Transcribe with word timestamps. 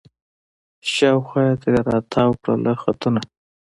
شاوخوا 0.93 1.41
یې 1.47 1.55
ترې 1.61 1.79
را 1.87 1.97
تاوکړله 2.11 2.73
خطونه 2.81 3.21